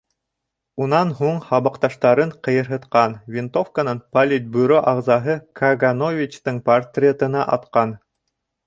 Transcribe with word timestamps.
Унан 0.85 1.11
һуң 1.19 1.35
һабаҡташтарын 1.49 2.33
ҡыйырһытҡан, 2.47 3.13
винтовканан 3.37 4.03
политбюро 4.17 4.83
ағзаһы 4.95 5.37
Кагановичтың 5.63 6.61
портретына 6.73 7.51
атҡан. 7.59 7.97